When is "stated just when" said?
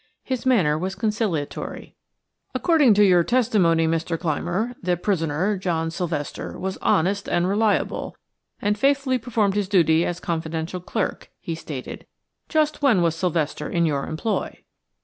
11.53-13.03